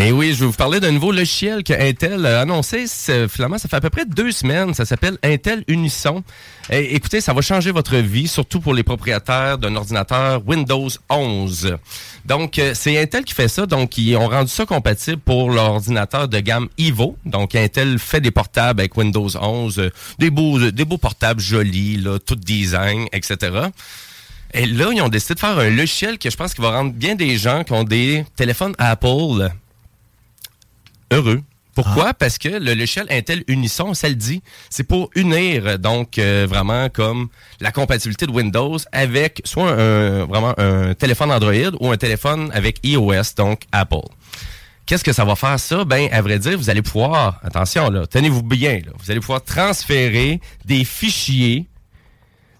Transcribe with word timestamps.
Et 0.00 0.12
oui, 0.12 0.32
je 0.32 0.40
vais 0.40 0.46
vous 0.46 0.52
parler 0.52 0.78
d'un 0.78 0.92
nouveau 0.92 1.10
logiciel 1.10 1.64
que 1.64 1.72
Intel 1.72 2.24
a 2.24 2.42
annoncé. 2.42 2.84
Finalement, 3.28 3.58
ça 3.58 3.68
fait 3.68 3.76
à 3.76 3.80
peu 3.80 3.90
près 3.90 4.04
deux 4.06 4.30
semaines. 4.30 4.72
Ça 4.72 4.84
s'appelle 4.84 5.18
Intel 5.24 5.64
Unison. 5.66 6.22
Et, 6.70 6.94
écoutez, 6.94 7.20
ça 7.20 7.32
va 7.32 7.40
changer 7.40 7.72
votre 7.72 7.96
vie, 7.96 8.28
surtout 8.28 8.60
pour 8.60 8.74
les 8.74 8.84
propriétaires 8.84 9.58
d'un 9.58 9.74
ordinateur 9.74 10.40
Windows 10.46 10.88
11. 11.10 11.76
Donc, 12.26 12.60
euh, 12.60 12.74
c'est 12.74 12.96
Intel 12.96 13.24
qui 13.24 13.34
fait 13.34 13.48
ça. 13.48 13.66
Donc, 13.66 13.98
ils 13.98 14.16
ont 14.16 14.28
rendu 14.28 14.50
ça 14.50 14.66
compatible 14.66 15.18
pour 15.18 15.50
l'ordinateur 15.50 16.28
de 16.28 16.38
gamme 16.38 16.68
Evo. 16.78 17.16
Donc, 17.24 17.56
Intel 17.56 17.98
fait 17.98 18.20
des 18.20 18.30
portables 18.30 18.80
avec 18.80 18.96
Windows 18.96 19.28
11, 19.36 19.80
euh, 19.80 19.90
des 20.20 20.30
beaux, 20.30 20.60
des 20.60 20.84
beaux 20.84 20.98
portables 20.98 21.40
jolis, 21.40 22.04
tout 22.24 22.36
design, 22.36 23.06
etc. 23.12 23.68
Et 24.54 24.66
là, 24.66 24.90
ils 24.92 25.02
ont 25.02 25.08
décidé 25.08 25.34
de 25.34 25.40
faire 25.40 25.58
un 25.58 25.70
logiciel 25.70 26.18
que 26.18 26.30
je 26.30 26.36
pense 26.36 26.54
qu'il 26.54 26.64
va 26.64 26.70
rendre 26.70 26.92
bien 26.92 27.14
des 27.14 27.36
gens 27.36 27.64
qui 27.64 27.72
ont 27.72 27.84
des 27.84 28.24
téléphones 28.36 28.74
Apple 28.78 29.50
heureux. 31.10 31.42
Pourquoi? 31.74 32.12
Parce 32.12 32.38
que 32.38 32.48
le 32.48 32.74
logiciel 32.74 33.06
Intel 33.08 33.44
Unison, 33.46 33.94
ça 33.94 34.08
le 34.08 34.16
dit, 34.16 34.42
c'est 34.68 34.82
pour 34.82 35.10
unir 35.14 35.78
donc 35.78 36.18
euh, 36.18 36.44
vraiment 36.48 36.88
comme 36.88 37.28
la 37.60 37.70
compatibilité 37.70 38.26
de 38.26 38.32
Windows 38.32 38.78
avec 38.90 39.40
soit 39.44 39.70
un, 39.70 40.24
vraiment 40.24 40.54
un 40.58 40.94
téléphone 40.94 41.30
Android 41.30 41.70
ou 41.78 41.92
un 41.92 41.96
téléphone 41.96 42.50
avec 42.52 42.80
iOS, 42.82 43.34
donc 43.36 43.62
Apple. 43.70 44.08
Qu'est-ce 44.86 45.04
que 45.04 45.12
ça 45.12 45.24
va 45.24 45.36
faire 45.36 45.60
ça? 45.60 45.84
Ben, 45.84 46.08
à 46.10 46.20
vrai 46.20 46.40
dire, 46.40 46.58
vous 46.58 46.68
allez 46.68 46.82
pouvoir, 46.82 47.38
attention 47.44 47.90
là, 47.90 48.08
tenez-vous 48.08 48.42
bien, 48.42 48.80
là, 48.84 48.90
vous 48.98 49.10
allez 49.12 49.20
pouvoir 49.20 49.44
transférer 49.44 50.40
des 50.64 50.82
fichiers 50.84 51.66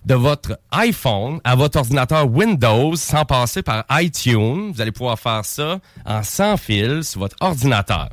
de 0.05 0.15
votre 0.15 0.59
iPhone 0.71 1.41
à 1.45 1.55
votre 1.55 1.79
ordinateur 1.79 2.27
Windows 2.27 2.97
sans 2.97 3.25
passer 3.25 3.63
par 3.63 3.85
iTunes. 3.93 4.73
Vous 4.73 4.81
allez 4.81 4.93
pouvoir 4.93 5.19
faire 5.19 5.45
ça 5.45 5.81
en 6.05 6.23
sans 6.23 6.57
fil 6.57 7.05
sur 7.05 7.21
votre 7.21 7.37
ordinateur. 7.41 8.09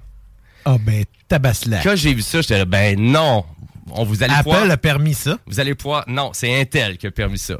Ah 0.66 0.78
ben, 0.80 1.06
tabaslac. 1.28 1.84
Quand 1.84 1.96
j'ai 1.96 2.14
vu 2.14 2.22
ça, 2.22 2.42
j'étais 2.42 2.58
là, 2.58 2.66
ben 2.66 3.00
non. 3.00 3.46
On 3.92 4.04
vous 4.04 4.24
allez 4.24 4.34
Apple 4.34 4.44
pouvoir, 4.44 4.70
a 4.70 4.78
permis 4.78 5.14
ça. 5.14 5.38
Vous 5.46 5.60
allez 5.60 5.76
pouvoir. 5.76 6.06
Non, 6.08 6.32
c'est 6.34 6.60
Intel 6.60 6.98
qui 6.98 7.08
a 7.08 7.12
permis 7.12 7.38
ça. 7.38 7.56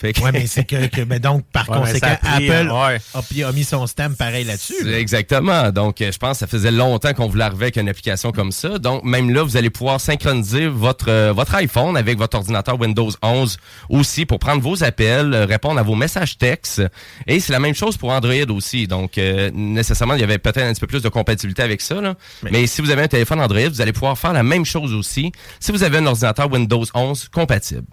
Fait 0.00 0.12
que- 0.12 0.20
Ouais, 0.20 0.32
mais 0.32 0.46
c'est 0.46 0.64
que, 0.64 0.86
que- 0.86 1.00
mais 1.02 1.18
donc, 1.18 1.44
par 1.52 1.68
Ouais, 1.70 1.78
mais 1.80 1.86
conséquent, 1.92 2.16
pris, 2.22 2.48
Apple 2.50 2.70
ouais. 2.70 3.42
a, 3.44 3.48
a 3.48 3.52
mis 3.52 3.64
son 3.64 3.86
stamp 3.86 4.14
pareil 4.16 4.44
là-dessus. 4.44 4.88
Exactement. 4.94 5.70
Donc, 5.72 6.00
euh, 6.00 6.12
je 6.12 6.18
pense 6.18 6.32
que 6.32 6.38
ça 6.38 6.46
faisait 6.46 6.70
longtemps 6.70 7.12
qu'on 7.14 7.26
voulait 7.28 7.44
arriver 7.44 7.64
avec 7.66 7.76
une 7.76 7.88
application 7.88 8.30
comme 8.32 8.52
ça. 8.52 8.78
Donc, 8.78 9.02
même 9.04 9.30
là, 9.30 9.42
vous 9.42 9.56
allez 9.56 9.70
pouvoir 9.70 10.00
synchroniser 10.00 10.68
votre 10.68 11.08
euh, 11.10 11.32
votre 11.32 11.54
iPhone 11.56 11.96
avec 11.96 12.16
votre 12.18 12.36
ordinateur 12.36 12.78
Windows 12.78 13.10
11 13.22 13.58
aussi 13.88 14.24
pour 14.26 14.38
prendre 14.38 14.62
vos 14.62 14.84
appels, 14.84 15.34
euh, 15.34 15.44
répondre 15.46 15.80
à 15.80 15.82
vos 15.82 15.94
messages 15.96 16.38
textes. 16.38 16.82
Et 17.26 17.40
c'est 17.40 17.52
la 17.52 17.60
même 17.60 17.74
chose 17.74 17.96
pour 17.96 18.10
Android 18.10 18.34
aussi. 18.50 18.86
Donc, 18.86 19.18
euh, 19.18 19.50
nécessairement, 19.52 20.14
il 20.14 20.20
y 20.20 20.24
avait 20.24 20.38
peut-être 20.38 20.58
un 20.58 20.72
petit 20.72 20.80
peu 20.80 20.86
plus 20.86 21.02
de 21.02 21.08
compatibilité 21.08 21.62
avec 21.62 21.80
ça. 21.80 22.00
là. 22.00 22.14
Mais... 22.42 22.66
si 22.66 22.82
vous 22.82 22.90
avez 22.90 23.02
un 23.02 23.08
téléphone 23.08 23.40
Android, 23.40 23.68
vous 23.68 23.80
allez 23.80 23.92
pouvoir 23.92 24.16
faire 24.18 24.32
la 24.32 24.42
même 24.42 24.64
chose 24.64 24.94
aussi 24.94 25.32
si 25.58 25.72
vous 25.72 25.82
avez 25.82 25.98
un 25.98 26.06
ordinateur 26.06 26.50
Windows 26.50 26.84
11 26.94 27.28
compatible. 27.30 27.84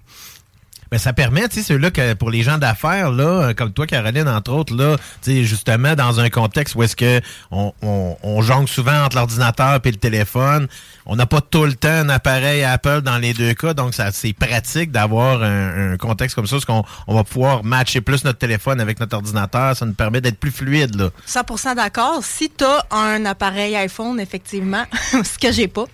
Ben, 0.91 0.97
ça 0.97 1.13
permet, 1.13 1.47
tu 1.49 1.55
sais, 1.55 1.63
ceux-là 1.63 1.91
que 1.91 2.13
pour 2.13 2.29
les 2.29 2.43
gens 2.43 2.57
d'affaires, 2.57 3.11
là, 3.11 3.23
euh, 3.23 3.53
comme 3.53 3.71
toi, 3.73 3.87
Caroline, 3.87 4.27
entre 4.27 4.51
autres, 4.51 4.75
là, 4.75 4.97
tu 5.21 5.31
sais, 5.31 5.43
justement, 5.43 5.95
dans 5.95 6.19
un 6.19 6.29
contexte 6.29 6.75
où 6.75 6.83
est-ce 6.83 6.95
que 6.95 7.21
on, 7.51 7.73
on, 7.81 8.17
on 8.23 8.41
jongle 8.41 8.67
souvent 8.67 9.03
entre 9.03 9.17
l'ordinateur 9.17 9.79
et 9.83 9.91
le 9.91 9.97
téléphone, 9.97 10.67
on 11.05 11.15
n'a 11.15 11.25
pas 11.25 11.41
tout 11.41 11.65
le 11.65 11.73
temps 11.73 11.89
un 11.89 12.09
appareil 12.09 12.63
Apple 12.63 13.01
dans 13.01 13.17
les 13.17 13.33
deux 13.33 13.53
cas, 13.53 13.73
donc 13.73 13.93
ça 13.93 14.11
c'est 14.11 14.33
pratique 14.33 14.91
d'avoir 14.91 15.43
un, 15.43 15.93
un 15.93 15.97
contexte 15.97 16.35
comme 16.35 16.47
ça, 16.47 16.55
parce 16.55 16.65
qu'on 16.65 16.83
on 17.07 17.15
va 17.15 17.23
pouvoir 17.23 17.63
matcher 17.63 18.01
plus 18.01 18.23
notre 18.23 18.39
téléphone 18.39 18.79
avec 18.79 18.99
notre 18.99 19.15
ordinateur, 19.15 19.75
ça 19.75 19.85
nous 19.85 19.93
permet 19.93 20.21
d'être 20.21 20.39
plus 20.39 20.51
fluide, 20.51 20.95
là. 20.95 21.09
100% 21.27 21.75
d'accord. 21.75 22.21
Si 22.23 22.49
tu 22.55 22.63
as 22.63 22.85
un 22.91 23.25
appareil 23.25 23.75
iPhone, 23.75 24.19
effectivement, 24.19 24.83
ce 25.11 25.37
que 25.39 25.51
j'ai 25.51 25.67
pas. 25.67 25.85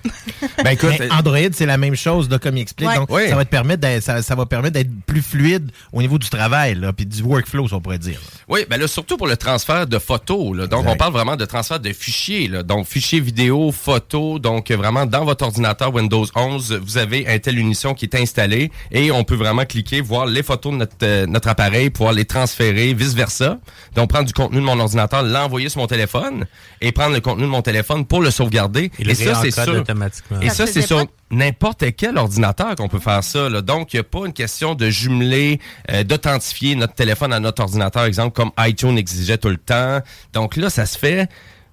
Ben 0.63 0.71
écoute, 0.71 0.93
Mais 0.99 1.11
Android, 1.11 1.37
c'est 1.53 1.65
la 1.65 1.77
même 1.77 1.95
chose, 1.95 2.29
là, 2.29 2.39
comme 2.39 2.57
il 2.57 2.61
explique. 2.61 2.89
Ouais. 2.89 2.95
Donc, 2.95 3.09
Oui. 3.11 3.29
ça 3.29 3.35
va 3.35 3.45
te 3.45 3.49
permettre 3.49 3.81
d'être, 3.81 4.03
ça, 4.03 4.21
ça 4.21 4.35
va 4.35 4.45
permettre 4.45 4.73
d'être 4.73 4.80
plus 4.85 5.21
fluide 5.21 5.71
au 5.93 6.01
niveau 6.01 6.17
du 6.17 6.29
travail, 6.29 6.75
là, 6.75 6.93
puis 6.93 7.05
du 7.05 7.21
workflow, 7.23 7.67
si 7.67 7.73
on 7.73 7.81
pourrait 7.81 7.97
dire. 7.99 8.19
Oui, 8.47 8.65
ben 8.69 8.79
là, 8.79 8.87
surtout 8.87 9.17
pour 9.17 9.27
le 9.27 9.37
transfert 9.37 9.87
de 9.87 9.99
photos. 9.99 10.55
Là. 10.57 10.67
Donc, 10.67 10.81
Exact. 10.81 10.93
on 10.93 10.97
parle 10.97 11.13
vraiment 11.13 11.35
de 11.35 11.45
transfert 11.45 11.79
de 11.79 11.91
fichiers. 11.93 12.47
Là. 12.47 12.63
Donc, 12.63 12.85
fichiers 12.87 13.19
vidéo, 13.19 13.71
photos. 13.71 14.39
Donc, 14.41 14.71
vraiment, 14.71 15.05
dans 15.05 15.25
votre 15.25 15.45
ordinateur 15.45 15.93
Windows 15.93 16.25
11, 16.35 16.79
vous 16.83 16.97
avez 16.97 17.27
Intel 17.27 17.59
Unison 17.59 17.93
qui 17.93 18.05
est 18.05 18.15
installé 18.15 18.71
et 18.91 19.11
on 19.11 19.23
peut 19.23 19.35
vraiment 19.35 19.65
cliquer, 19.65 20.01
voir 20.01 20.25
les 20.25 20.43
photos 20.43 20.73
de 20.73 20.77
notre, 20.77 20.95
euh, 21.03 21.25
notre 21.27 21.47
appareil, 21.49 21.89
pouvoir 21.89 22.13
les 22.13 22.25
transférer, 22.25 22.93
vice-versa. 22.93 23.59
Donc, 23.95 24.09
prendre 24.09 24.25
du 24.25 24.33
contenu 24.33 24.57
de 24.57 24.65
mon 24.65 24.79
ordinateur, 24.79 25.23
l'envoyer 25.23 25.69
sur 25.69 25.79
mon 25.81 25.87
téléphone 25.87 26.45
et 26.81 26.91
prendre 26.91 27.13
le 27.13 27.21
contenu 27.21 27.43
de 27.43 27.47
mon 27.47 27.61
téléphone 27.61 28.05
pour 28.05 28.21
le 28.21 28.31
sauvegarder. 28.31 28.91
Il 28.99 29.09
et 29.09 29.15
ça, 29.15 29.35
c'est 29.41 29.51
sûr. 29.51 29.75
automatiquement. 29.75 30.39
Et 30.41 30.49
Ça 30.49 30.65
ça, 30.65 30.67
c'est 30.67 30.87
pas? 30.87 31.05
N'importe 31.31 31.85
quel 31.95 32.17
ordinateur 32.17 32.75
qu'on 32.75 32.87
peut 32.87 32.99
faire 32.99 33.23
ça. 33.23 33.49
Là. 33.49 33.61
Donc, 33.61 33.93
il 33.93 33.97
n'y 33.97 34.01
a 34.01 34.03
pas 34.03 34.25
une 34.25 34.33
question 34.33 34.75
de 34.75 34.89
jumeler, 34.89 35.59
euh, 35.91 36.03
d'authentifier 36.03 36.75
notre 36.75 36.93
téléphone 36.93 37.33
à 37.33 37.39
notre 37.39 37.61
ordinateur, 37.61 38.03
exemple, 38.03 38.33
comme 38.33 38.51
iTunes 38.59 38.97
exigeait 38.97 39.37
tout 39.37 39.49
le 39.49 39.57
temps. 39.57 39.99
Donc 40.33 40.55
là, 40.55 40.69
ça 40.69 40.85
se 40.85 40.97
fait 40.97 41.27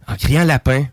en 0.06 0.16
criant 0.16 0.44
lapin. 0.44 0.86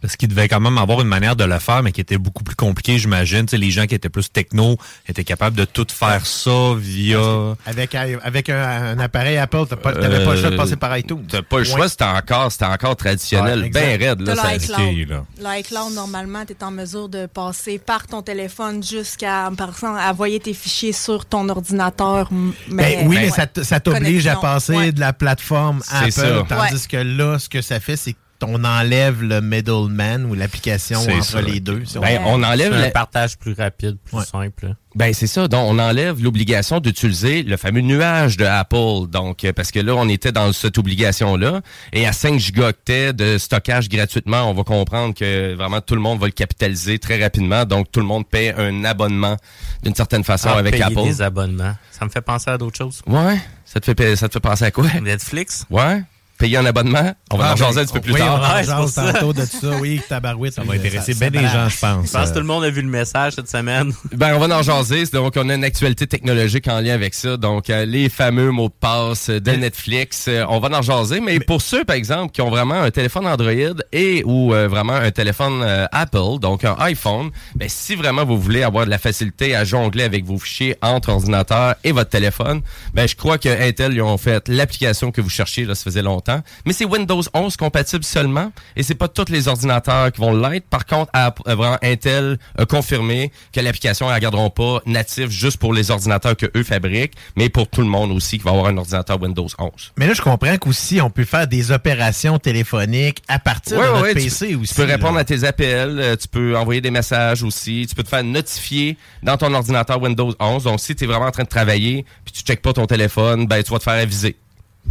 Parce 0.00 0.14
qu'il 0.16 0.28
devait 0.28 0.48
quand 0.48 0.60
même 0.60 0.78
avoir 0.78 1.00
une 1.00 1.08
manière 1.08 1.34
de 1.34 1.42
le 1.44 1.58
faire, 1.58 1.82
mais 1.82 1.90
qui 1.90 2.00
était 2.00 2.18
beaucoup 2.18 2.44
plus 2.44 2.54
compliquée, 2.54 2.98
j'imagine. 2.98 3.46
Tu 3.46 3.50
sais, 3.52 3.56
les 3.58 3.70
gens 3.72 3.86
qui 3.86 3.94
étaient 3.96 4.08
plus 4.08 4.30
techno 4.30 4.76
étaient 5.08 5.24
capables 5.24 5.56
de 5.56 5.64
tout 5.64 5.86
faire 5.92 6.24
ça 6.24 6.74
via... 6.76 7.18
Avec, 7.66 7.94
avec 7.96 8.48
un, 8.48 8.62
un 8.62 8.98
appareil 9.00 9.36
Apple, 9.38 9.66
pas- 9.66 9.92
t'avais 9.92 10.24
pas 10.24 10.34
le 10.34 10.40
choix 10.40 10.50
de 10.50 10.56
passer 10.56 10.76
par 10.76 10.96
iTunes. 10.96 11.24
T'as 11.28 11.42
pas 11.42 11.58
le 11.58 11.62
Ouais. 11.64 11.68
choix, 11.76 11.88
c'était 11.88 12.04
encore, 12.04 12.52
c'était 12.52 12.66
encore 12.66 12.94
traditionnel, 12.96 13.62
Ouais, 13.62 13.68
bien 13.70 13.96
raide. 13.98 14.20
Là, 14.20 14.34
l'iCloud. 14.52 15.08
là. 15.42 15.84
Normalement, 15.94 16.44
tu 16.46 16.52
es 16.52 16.64
en 16.64 16.70
mesure 16.70 17.08
de 17.08 17.26
passer 17.26 17.78
par 17.78 18.06
ton 18.06 18.22
téléphone 18.22 18.82
jusqu'à, 18.82 19.50
par 19.56 19.70
exemple, 19.70 19.98
envoyer 20.00 20.38
tes 20.38 20.54
fichiers 20.54 20.92
sur 20.92 21.26
ton 21.26 21.48
ordinateur. 21.48 22.28
Mais, 22.30 22.52
Ben 22.68 23.08
oui, 23.08 23.16
mais 23.16 23.30
ouais. 23.30 23.64
ça, 23.64 23.80
t'oblige 23.80 24.26
à 24.26 24.36
passer 24.36 24.76
ouais. 24.76 24.92
de 24.92 25.00
la 25.00 25.12
plateforme 25.12 25.80
C'est 25.84 25.96
Apple, 25.96 26.10
ça. 26.12 26.44
tandis 26.48 26.72
Ouais. 26.74 26.78
que 26.88 26.96
là, 26.98 27.38
ce 27.38 27.48
que 27.48 27.62
ça 27.62 27.80
fait, 27.80 27.96
c'est 27.96 28.14
qu'on 28.40 28.62
enlève 28.64 29.22
le 29.22 29.40
middleman 29.40 30.24
ou 30.26 30.34
l'application 30.34 31.00
C'est 31.00 31.14
entre 31.14 31.24
ça. 31.24 31.40
les 31.42 31.60
deux. 31.60 31.84
si 31.84 31.98
on- 31.98 32.02
Ben, 32.02 32.20
on 32.24 32.42
enlève 32.42 32.72
la- 32.72 32.90
partage 32.90 33.36
plus 33.36 33.52
rapide, 33.52 33.96
plus 34.04 34.16
Ouais. 34.18 34.24
simple. 34.24 34.74
Ben 34.94 35.12
c'est 35.12 35.26
ça. 35.26 35.48
Donc 35.48 35.64
on 35.68 35.78
enlève 35.78 36.22
l'obligation 36.22 36.80
d'utiliser 36.80 37.42
le 37.42 37.56
fameux 37.56 37.80
nuage 37.82 38.36
de 38.36 38.44
Apple. 38.44 39.08
Donc 39.10 39.44
euh, 39.44 39.52
parce 39.52 39.70
que 39.70 39.78
là 39.80 39.94
on 39.94 40.08
était 40.08 40.32
dans 40.32 40.52
cette 40.52 40.78
obligation 40.78 41.36
là 41.36 41.60
et 41.92 42.06
à 42.06 42.12
5 42.12 42.38
gigaoctets 42.38 43.12
de 43.12 43.38
stockage 43.38 43.88
gratuitement, 43.88 44.50
on 44.50 44.54
va 44.54 44.64
comprendre 44.64 45.14
que 45.14 45.54
vraiment 45.54 45.80
tout 45.80 45.94
le 45.94 46.00
monde 46.00 46.18
va 46.18 46.26
le 46.26 46.32
capitaliser 46.32 46.98
très 46.98 47.22
rapidement. 47.22 47.64
Donc 47.64 47.92
tout 47.92 48.00
le 48.00 48.06
monde 48.06 48.26
paie 48.28 48.54
un 48.56 48.84
abonnement 48.84 49.36
d'une 49.82 49.94
certaine 49.94 50.24
façon 50.24 50.48
Ah, 50.52 50.58
avec 50.58 50.72
payer 50.72 50.84
Apple. 50.84 51.02
des 51.04 51.22
abonnements. 51.22 51.76
Ça 51.92 52.04
me 52.04 52.10
fait 52.10 52.20
penser 52.22 52.50
à 52.50 52.58
d'autres 52.58 52.78
choses. 52.78 53.02
Ouais. 53.06 53.38
Ça 53.64 53.80
te 53.80 53.92
fait 53.94 54.16
ça 54.16 54.28
te 54.28 54.32
fait 54.34 54.40
penser 54.40 54.64
à 54.64 54.70
quoi? 54.70 54.86
Netflix, 55.02 55.64
Ouais. 55.70 56.02
Payer 56.38 56.56
un 56.56 56.64
abonnement. 56.66 57.12
On 57.30 57.36
va 57.36 57.46
Ah, 57.48 57.48
en 57.48 57.54
ben, 57.54 57.56
jaser 57.56 57.80
un 57.80 57.84
petit 57.84 57.92
peu 57.92 58.00
plus 58.00 58.12
oui, 58.14 58.20
tard. 58.20 58.40
on 58.40 58.44
en 58.44 58.84
Ouais, 58.84 59.12
tantôt 59.12 59.32
de 59.32 59.44
ça, 59.44 59.70
oui, 59.80 60.00
tabarouette. 60.08 60.54
Ça 60.54 60.62
va 60.62 60.74
intéresser 60.74 61.14
bien 61.14 61.30
des 61.30 61.46
gens, 61.46 61.68
je 61.68 61.78
pense. 61.78 62.06
Je 62.06 62.12
pense 62.12 62.28
que 62.28 62.34
tout 62.34 62.40
le 62.40 62.46
monde 62.46 62.64
a 62.64 62.70
vu 62.70 62.80
le 62.82 62.88
message 62.88 63.34
cette 63.34 63.50
semaine. 63.50 63.92
Ben, 64.12 64.34
on 64.34 64.38
va 64.46 64.56
en 64.58 64.62
jaser. 64.62 65.04
Donc, 65.12 65.34
on 65.36 65.48
a 65.48 65.54
une 65.54 65.64
actualité 65.64 66.06
technologique 66.06 66.66
en 66.68 66.80
lien 66.80 66.94
avec 66.94 67.14
ça. 67.14 67.36
Donc, 67.36 67.70
euh, 67.70 67.84
les 67.84 68.08
fameux 68.08 68.50
mots 68.50 68.68
de 68.68 68.74
passe 68.80 69.28
de 69.30 69.50
Netflix, 69.52 70.26
euh, 70.28 70.44
on 70.48 70.58
va 70.60 70.76
en 70.76 70.82
jaser. 70.82 71.20
Mais, 71.20 71.38
pour 71.40 71.60
ceux, 71.62 71.84
par 71.84 71.96
exemple, 71.96 72.32
qui 72.32 72.40
ont 72.40 72.50
vraiment 72.50 72.80
un 72.80 72.90
téléphone 72.90 73.26
Android 73.26 73.52
et 73.92 74.22
ou 74.24 74.54
euh, 74.54 74.68
vraiment 74.68 74.94
un 74.94 75.10
téléphone 75.10 75.62
euh, 75.62 75.86
Apple, 75.92 76.38
donc 76.40 76.64
un 76.64 76.76
iPhone, 76.80 77.30
ben, 77.54 77.68
si 77.68 77.94
vraiment 77.94 78.24
vous 78.24 78.38
voulez 78.40 78.62
avoir 78.62 78.84
de 78.86 78.90
la 78.90 78.98
facilité 78.98 79.54
à 79.54 79.64
jongler 79.64 80.04
avec 80.04 80.24
vos 80.24 80.38
fichiers 80.38 80.76
entre 80.82 81.10
ordinateur 81.10 81.74
et 81.84 81.92
votre 81.92 82.10
téléphone, 82.10 82.62
ben, 82.94 83.06
je 83.08 83.16
crois 83.16 83.38
que 83.38 83.48
Intel, 83.48 83.92
ils 83.94 84.02
ont 84.02 84.18
fait 84.18 84.48
l'application 84.48 85.10
que 85.10 85.20
vous 85.20 85.30
cherchiez, 85.30 85.64
là, 85.64 85.74
ça 85.74 85.84
faisait 85.84 86.02
longtemps. 86.02 86.27
Mais 86.66 86.72
c'est 86.72 86.84
Windows 86.84 87.22
11 87.34 87.56
compatible 87.56 88.04
seulement 88.04 88.52
et 88.76 88.82
c'est 88.82 88.94
pas 88.94 89.08
tous 89.08 89.30
les 89.30 89.48
ordinateurs 89.48 90.12
qui 90.12 90.20
vont 90.20 90.34
l'être. 90.36 90.66
Par 90.68 90.86
contre, 90.86 91.10
App- 91.12 91.40
euh, 91.48 91.54
vraiment, 91.54 91.78
Intel 91.82 92.38
a 92.56 92.64
confirmé 92.66 93.32
que 93.52 93.60
l'application 93.60 94.06
ne 94.06 94.12
la 94.12 94.20
garderont 94.20 94.50
pas 94.50 94.80
native 94.86 95.30
juste 95.30 95.56
pour 95.58 95.72
les 95.72 95.90
ordinateurs 95.90 96.36
que 96.36 96.46
eux 96.56 96.62
fabriquent, 96.62 97.14
mais 97.36 97.48
pour 97.48 97.68
tout 97.68 97.80
le 97.80 97.86
monde 97.88 98.10
aussi 98.12 98.38
qui 98.38 98.44
va 98.44 98.50
avoir 98.52 98.66
un 98.66 98.76
ordinateur 98.76 99.20
Windows 99.20 99.48
11. 99.58 99.70
Mais 99.96 100.06
là, 100.06 100.14
je 100.14 100.22
comprends 100.22 100.56
qu'aussi, 100.56 101.00
on 101.00 101.10
peut 101.10 101.24
faire 101.24 101.46
des 101.46 101.70
opérations 101.72 102.38
téléphoniques 102.38 103.22
à 103.28 103.38
partir 103.38 103.78
Ouais, 103.78 103.86
de 103.86 103.90
notre 103.92 104.02
ouais, 104.02 104.14
PC 104.14 104.48
tu, 104.48 104.54
aussi. 104.56 104.68
Tu 104.68 104.74
peux 104.74 104.86
là. 104.86 104.94
répondre 104.94 105.18
à 105.18 105.24
tes 105.24 105.44
appels, 105.44 105.98
euh, 105.98 106.16
tu 106.16 106.28
peux 106.28 106.56
envoyer 106.56 106.80
des 106.80 106.90
messages 106.90 107.42
aussi, 107.42 107.86
tu 107.88 107.94
peux 107.94 108.02
te 108.02 108.08
faire 108.08 108.24
notifier 108.24 108.96
dans 109.22 109.36
ton 109.36 109.52
ordinateur 109.54 110.00
Windows 110.00 110.34
11. 110.38 110.64
Donc, 110.64 110.80
si 110.80 110.94
tu 110.94 111.04
es 111.04 111.06
vraiment 111.06 111.26
en 111.26 111.30
train 111.30 111.44
de 111.44 111.48
travailler 111.48 112.04
puis 112.24 112.32
tu 112.32 112.42
checkes 112.42 112.62
pas 112.62 112.72
ton 112.72 112.86
téléphone, 112.86 113.46
ben 113.46 113.62
tu 113.62 113.70
vas 113.72 113.78
te 113.78 113.84
faire 113.84 113.94
aviser. 113.94 114.36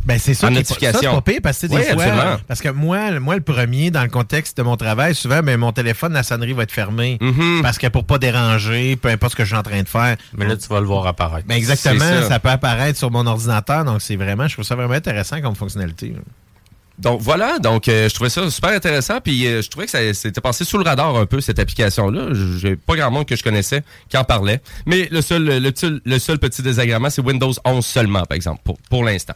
Ben, 0.06 0.18
c'est 0.20 0.34
ça 0.34 0.48
En 0.48 0.52
notification. 0.52 1.02
ça, 1.02 1.10
pas 1.12 1.22
pire 1.22 1.40
parce 1.44 1.60
que 1.60 1.68
des 1.68 1.76
Oui, 1.76 1.84
fois, 1.84 1.94
absolument. 2.04 2.38
parce 2.48 2.62
que 2.62 2.70
moi, 2.70 3.12
le- 3.12 3.20
moi, 3.20 3.36
le 3.36 3.42
premier, 3.42 3.92
dans 3.92 4.04
le 4.04 4.10
contexte 4.10 4.58
de 4.58 4.64
mon 4.64 4.78
travail, 4.78 5.14
souvent, 5.16 5.42
ben, 5.42 5.58
mon 5.58 5.72
téléphone, 5.74 6.14
la 6.14 6.24
sonnerie 6.24 6.54
va 6.54 6.64
être 6.64 6.72
fermée. 6.72 7.18
Mhm. 7.22 7.60
Parce 7.62 7.78
que 7.78 7.88
pour 7.88 8.06
pas 8.06 8.18
déranger, 8.18 8.96
peu 8.96 9.10
importe 9.10 9.32
ce 9.34 9.36
que 9.38 9.44
je 9.44 9.50
suis 9.50 9.58
en 9.58 9.64
train 9.64 9.82
de 9.84 9.88
faire. 9.90 10.16
Mais 10.38 10.46
là, 10.48 10.56
tu 10.56 10.68
vas 10.70 10.80
le 10.80 10.86
voir 10.88 11.06
apparaître. 11.08 11.48
Ben, 11.48 11.56
exactement, 11.56 12.00
ça. 12.00 12.28
ça. 12.30 12.40
peut 12.40 12.50
apparaître 12.50 12.98
sur 12.98 13.12
mon 13.12 13.26
ordinateur, 13.28 13.84
donc 13.84 14.02
c'est 14.02 14.16
vraiment, 14.16 14.48
je 14.48 14.54
trouve 14.54 14.66
ça 14.66 14.76
vraiment 14.76 14.94
intéressant 14.94 15.42
comme 15.42 15.56
fonctionnalité. 15.56 16.14
Donc 17.00 17.22
voilà, 17.22 17.60
donc 17.60 17.88
euh, 17.90 18.10
je 18.10 18.14
trouvais 18.16 18.30
ça 18.32 18.50
super 18.50 18.72
intéressant, 18.72 19.22
puis 19.22 19.46
euh, 19.46 19.62
je 19.62 19.70
trouvais 19.70 19.86
que 19.86 19.92
ça 19.92 20.14
s'était 20.16 20.42
passé 20.42 20.66
sous 20.66 20.80
le 20.80 20.84
radar 20.84 21.16
un 21.16 21.28
peu 21.28 21.42
cette 21.42 21.60
application-là. 21.60 22.30
J'ai 22.60 22.76
pas 22.76 22.96
grand 22.96 23.12
monde 23.12 23.28
que 23.28 23.36
je 23.36 23.44
connaissais 23.44 23.84
qui 24.10 24.18
en 24.18 24.24
parlait, 24.24 24.62
mais 24.88 25.08
le 25.12 25.22
seul, 25.22 25.44
le, 25.46 25.72
petit- 25.72 26.02
le 26.04 26.18
seul 26.18 26.40
petit 26.40 26.64
désagrément, 26.64 27.12
c'est 27.12 27.22
Windows 27.22 27.52
11 27.66 27.86
seulement, 27.86 28.24
par 28.24 28.36
exemple, 28.36 28.62
pour, 28.64 28.80
pour 28.90 29.04
l'instant. 29.04 29.36